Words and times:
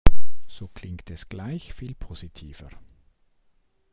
So 0.47 0.67
klingt 0.67 1.11
es 1.11 1.29
gleich 1.29 1.75
viel 1.75 1.93
positiver. 1.93 2.71